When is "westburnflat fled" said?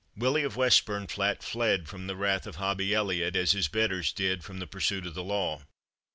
0.55-1.87